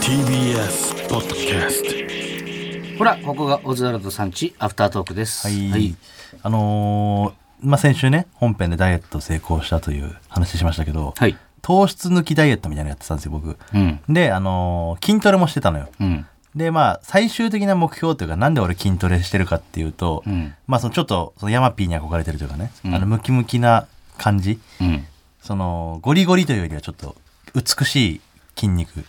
[0.00, 5.46] TBS ポッドキャストほら、ここがオズワルドさんちアフタートークです。
[5.46, 5.94] はい、
[6.42, 11.36] あのーまあ、先週ね本編でダイエット成功したという話しましたけど、はい。
[11.60, 14.00] 糖質抜きダイエットみたいなのやってたんですよ僕うん。
[14.08, 16.26] で、あのー筋トレもしてたのようん。
[16.54, 20.54] でまあ最終的な目標というかなんで俺筋トレしてるかっていうと、うん。
[20.66, 23.86] まあそのちょっとそのヤマピーに憧れてるというかね、うんあのムキムキな
[24.16, 25.04] 感じうん。
[25.42, 27.16] そのゴリゴリというよりはちょっと
[27.54, 28.20] 美しい
[28.56, 29.04] 筋肉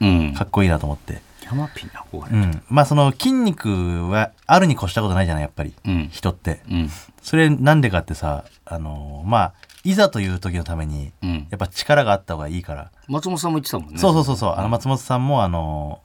[0.00, 0.34] うん。
[0.34, 2.36] かっこいいなと思って、ヤマピーな憧れ。
[2.36, 6.08] うん、まあその筋肉はあるに越したことないじゃないやっぱり、うん。
[6.10, 6.90] 人ってうん。
[7.22, 9.54] それなんでかってさあのまあ
[9.84, 11.46] いざという時のためにうん。
[11.50, 13.98] やっぱ力があった方がいいから、松本さんも言ってたもんね。
[13.98, 16.00] そうそうそうそうあの松本さんもあの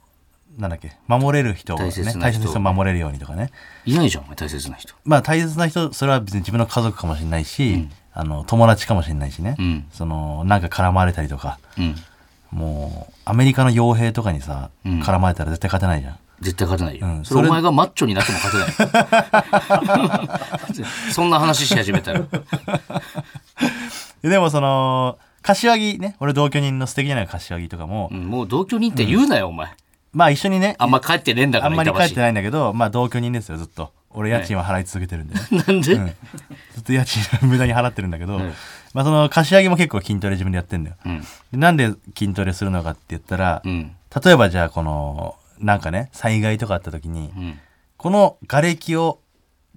[0.58, 3.52] なんだっけ守れる人をね大切な人大切な人を守れるようにとかね
[3.86, 4.94] いないじゃん、大切な人。
[5.06, 9.86] まあ大切な人それは別に自分の家族かもしれないし、あの友達かもしれないしね、うん。
[9.92, 11.96] そのなんか絡まれたりとかうん。
[12.52, 15.02] もうアメリカの傭兵とかにさ、うん。
[15.02, 16.18] 絡まれたら絶対勝てないじゃん。
[16.42, 17.08] 絶対勝てないよ。
[17.08, 17.26] うん。
[17.26, 21.14] それそれお前がマッチョになっても勝てない。
[21.14, 22.22] そんな話し始めたら。
[24.22, 29.70] で でもその柏木ね俺同居人の素敵じゃない柏木とかも、うんもう同居人って言うなよ、お前。
[30.14, 33.92] まあ一緒にねあんま帰ってねえんだから、あんまり板橋帰ってないんだけどまあ同居人ですよずっと。
[34.14, 36.08] 俺家賃は払い続けてるんでね、 なんで、うん。
[36.76, 38.54] ずっと家賃無駄に払ってるんだけど、うん
[38.94, 40.98] まあその柏木も結構筋トレ自分でやってんだよ
[41.52, 43.96] なんで筋トレするのかって言ったら、うん。
[44.24, 47.60] 例えばじゃあこのなんかね災害とかあった時に、うん。
[47.98, 49.20] この瓦礫を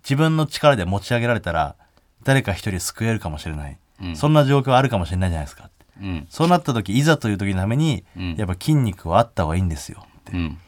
[0.03, 1.77] 自分の力で持ち上げられたら
[2.25, 6.27] 誰か一人救えるかもしれない、うんそんな状況あるかもしれないじゃないですかうん。
[6.29, 10.59] そうなった時いざという時のために、うんやっぱ筋肉はあった方がいいんですよって、うん。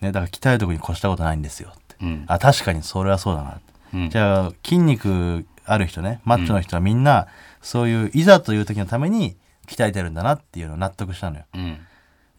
[0.00, 2.24] ね、だから鍛えるとこに越したことないんですよって、うん。
[2.28, 3.60] あ確かにそれはそうだなって、
[3.94, 7.26] うんじゃあ筋肉ある人ねマッチョの人はみんな、
[7.62, 9.36] そういういざという時のために
[9.66, 11.78] 鍛えてるんだなっていうのを納得したのようん。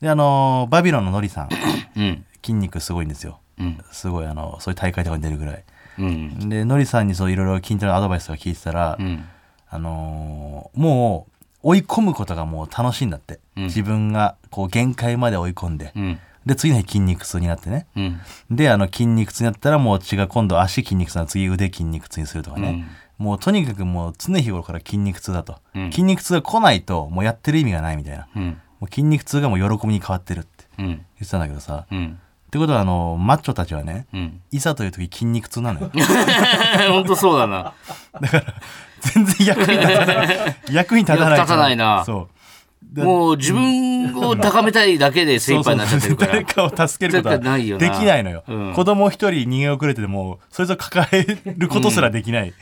[0.02, 1.50] であのーバビロンのノリさん
[1.96, 2.26] うん。
[2.42, 3.78] 筋肉すごいんですようん。
[3.92, 5.64] すごいあのそういう大会とかに出るぐらい
[6.00, 6.50] うん。
[6.50, 9.26] でノリさんにそういろいろ筋トレのアドバイスとか聞いてたら、うん。
[9.70, 11.32] あのーもう
[11.64, 16.20] 追い込むことがもう楽しいんだって、うん自分がこう限界まで追い込んで、うん。
[16.46, 18.20] で次の日筋肉痛になってねうん。
[18.50, 25.92] であの筋肉痛になったらもう血が今度足筋肉痛な次腕筋肉痛にするとかね、もうとにかくもう常日頃から筋肉痛だと、うん。
[25.92, 28.28] 筋肉痛が来ないともうやってる意味がないみたいな。
[28.36, 28.62] うん。
[28.80, 30.88] もう筋肉痛がもう喜びに変わってるってうん。
[30.88, 32.20] 言ってたんだけどさ、うん。
[32.48, 34.42] ってことはあのマッチョたちはねうん。
[34.52, 35.92] いざという時筋肉痛なのよ。
[36.92, 37.74] 本当そうだな。
[39.02, 40.56] 全然役に立たない。
[40.72, 41.38] 役に立たないから。
[41.38, 42.04] 役立たないな。
[42.06, 42.38] そう。
[42.84, 46.34] でもう自分を高めたいだけで精一杯になっちゃってるから。
[46.34, 47.90] そうそう誰かを助けることは絶対ないよな。
[47.90, 48.74] できないのよ、うん。
[48.74, 52.54] 子供一人逃げ遅れててもそいつを抱えることすらできない、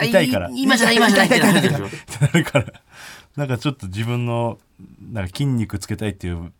[0.00, 1.86] 痛いから今じゃない、今じゃないってなるでしょ。
[1.86, 2.66] ってなるから
[3.36, 4.58] なんかちょっと自分の
[5.00, 6.52] なんか筋肉つけたいっていう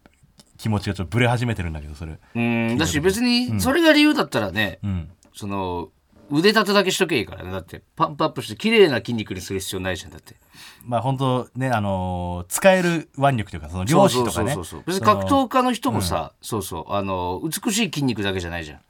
[0.59, 2.79] 気持ちがちょっとブレ始めてるんだけどそれうん。
[2.79, 5.89] だし別に、それが理由だったらね、うんその、
[6.31, 7.51] 腕立てだけしとけばいいからね。
[7.51, 10.11] だって、パンプアップして綺麗な筋肉にする必要ないじゃん。
[10.13, 10.37] だって。
[10.85, 18.81] まあ本当ねあのー使える腕力というかその漁師とかねそうそうそうそう別に格闘家の人もさ、そうそう、あの、美しい筋肉だけじゃないじゃん。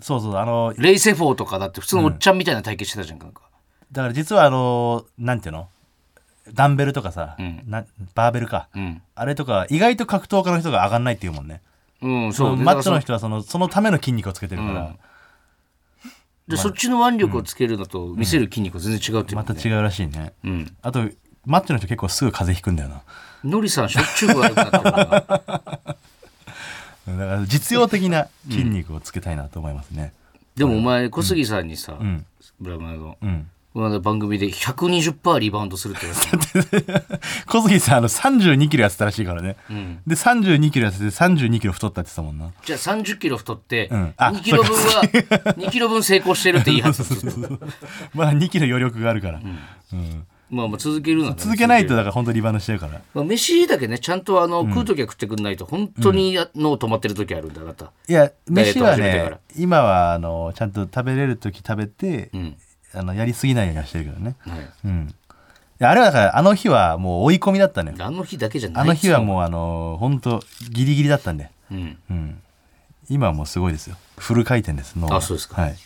[0.00, 3.18] そうそうあのレイセフォーとかだって普通のおっちゃんみたいな体型してたじゃん。
[3.20, 3.42] なんか
[3.92, 5.68] だから実はあのーなんていうの？
[6.54, 7.62] ダンベルとかさ、うん。
[7.66, 9.02] なバーベルか、うん。
[9.14, 11.60] あれとか意外と格闘家の人が上がんないっていうもんね。
[12.00, 12.54] うん、そそう。
[12.54, 12.56] う。
[12.56, 14.96] マッチョの人人はそのそのための筋肉をつけてるから、
[16.48, 20.32] で、そっちの腕力をつけるのと見せる筋肉は全然違うっていうもんた違うらしいね。
[20.44, 20.76] うん。
[20.82, 21.00] あと
[21.46, 23.02] マッチョの人結構すぐ風邪ひくんだよな。
[23.44, 25.20] ノリさんしょっちゅう悪くなってるからな。
[27.06, 30.12] だから実用的な筋肉をつけたいなと思いますね。
[30.56, 32.24] でもお前、小杉さんにさ、うん。
[32.60, 36.16] ブラマヨの、うんこの間番組で120%リバウンドするって言わ
[36.72, 39.56] れたの小杉さんあの32キロ痩せたらしいからね。
[39.70, 40.02] うん。
[40.06, 42.52] で32キロ痩せて32キロ太ったって言ってたもんな。
[42.62, 44.14] じゃあ30キロ太って、うん。
[44.18, 45.02] あ2キロ分は、
[45.56, 47.66] 2キロ分成功してるって言い張ってた。
[48.12, 50.26] まだ2キロ余力があるから、うん。
[50.50, 53.00] まあまあ続けるなら続けないとだから本当リバウンドしてるから。
[53.14, 57.90] まあ、飯だけね、ちゃんとあの、食う時は食ってくんないと、本当に脳止まってる時あるんだ、あなた。
[58.06, 62.56] いや飯はね今はあのちゃんと食べれる時食べて、うん。
[62.94, 64.36] あのやりすぎないようにはしてるけどね。
[64.40, 64.70] はい。
[64.84, 65.08] うん。
[65.10, 65.14] い
[65.78, 67.96] やあれはだからあの日はもう追い込みだったのよ。
[68.00, 68.82] あの日だけじゃない。
[68.82, 69.24] あの日はう。
[69.24, 71.98] もうあの本当ギリギリだったんで、うん。
[72.10, 72.42] うん、
[73.08, 73.96] 今はもうすごいですよ。
[74.16, 75.16] フル回転です脳が。
[75.16, 75.60] あそうですか。
[75.60, 75.76] はい。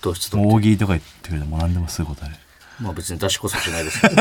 [0.00, 0.36] 糖質と。
[0.38, 2.34] もう大喜利とか言ってくれてもう何でもすることある。
[2.80, 4.00] まあ別に出しこそしないです。
[4.00, 4.14] けど。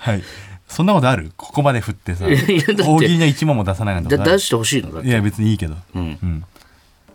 [0.00, 0.22] はい。
[0.68, 1.32] そんなことある？
[1.36, 2.28] ここまで振ってさ。
[2.28, 5.08] いやだって大喜利の一問も出さないなんてだことある出してほしいのだって。
[5.08, 5.76] いや別にいいけど。
[5.94, 6.18] うん。
[6.22, 6.44] うん。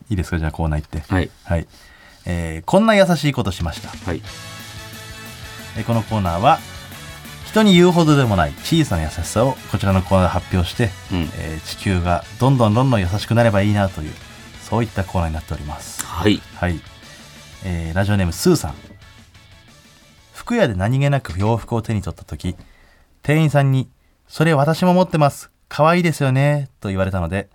[0.10, 0.40] いいですか？
[0.40, 1.00] じゃあコーナー行って。
[1.08, 1.30] はい。
[1.44, 1.68] はい、
[2.26, 4.22] えーこんな優しいことしました、はい。
[5.78, 6.60] えーこのコーナーは
[7.46, 11.30] 人に言うほどでもない小さな優しさをこちらのコーナーで発表して、うん。
[11.38, 14.14] えー地球がどんどんどんどん優しくなればいいなという
[14.62, 16.06] そういったコーナーになっております。
[16.06, 16.42] はい。
[16.56, 16.80] はい、
[17.64, 18.76] えーラジオネームスーさん。
[20.34, 22.58] 服屋で何気なく洋服を手に取った時
[23.22, 23.90] 店員さんに
[24.28, 25.50] 「それ私も持ってます。
[25.70, 27.50] 可愛いですよね」と言われたので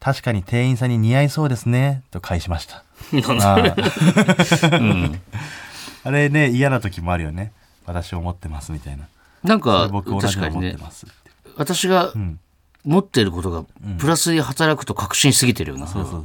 [0.00, 2.02] 確かに店員さんに似合いそうですね。
[2.10, 2.84] と返しました。
[3.42, 3.76] あ
[4.72, 5.20] うん。
[6.04, 7.52] あれね嫌な時もあるよね。
[7.86, 9.06] 私も持ってますみたいな。
[9.42, 10.76] なんか僕同じの持って確かにね。
[10.80, 11.14] ますって
[11.56, 12.38] 私がん。
[12.84, 13.64] 持ってることが
[13.98, 16.22] プラスに働くと確信しすぎてるよな、そうそうそう。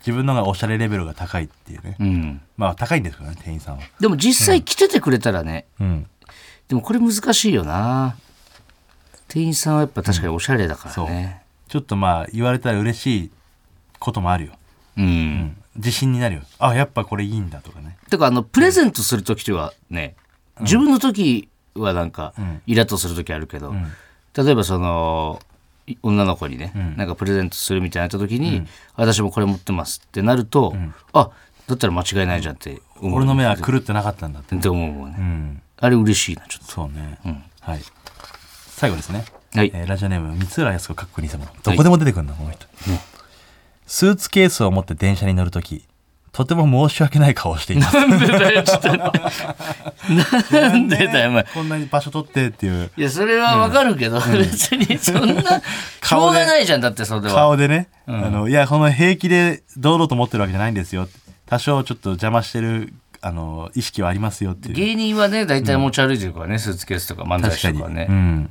[0.00, 3.82] 自分のがおしゃれレベルが高いっていうね、うん、まあ高いんですけどね店員さんは。
[4.00, 6.06] でも実際来ててくれたらね、うん。
[6.68, 8.16] でもこれ難しいよな。
[9.28, 13.30] 店員さんはやっぱ確かにおしゃれだからねちょっとまあ言われたら嬉しい
[14.00, 14.52] こともあるよ。
[14.98, 16.42] うん、自信になるよ。
[16.58, 17.96] あやっぱこれいいんだとかね。
[18.10, 20.16] てかあのプレゼントする時はね、
[20.60, 22.60] 自分の時はなんかん。
[22.66, 23.72] イラッとする時あるけど、
[24.36, 25.40] 例えばその
[25.86, 30.74] い女の子にね、なんかプレゼントするみたいになった時に、私もこれ持ってますってなると、
[31.12, 31.30] あ
[31.68, 33.18] だったら間違いないじゃんって思う。
[33.18, 34.56] 俺の目は狂ってなかったんだって。
[34.56, 35.62] って思うもんね、うん。
[35.78, 37.44] あれ嬉しいなちょっそうね、ん。
[37.60, 37.80] はい。
[38.66, 39.70] 最後ですね、はい。
[39.74, 42.66] えーラジオネーム三浦靖子かっこ偽物どこでも出てくるんだ、この人、
[43.86, 45.84] スーツケースを持って電車に乗るとき
[46.32, 47.92] とても申し訳ない顔をしています。
[47.92, 48.88] となんでだよちょっと。
[50.54, 51.44] なんでだよお前。
[51.52, 52.90] こんなに場所取ってっていう。
[52.96, 55.60] いやそれはわかるけど、別にそんな
[56.00, 57.34] しょうがないじゃんだってそれは。
[57.34, 61.08] 顔でね、あのいやこの平気で堂々と持ってるわけじゃないんですよ。
[61.46, 64.74] 多少ちょっと邪魔してるあの意識はありますよっていう。
[64.74, 68.50] 芸人はね大体持ち歩いてるからね、スーツケースとか漫才師とかね、うん、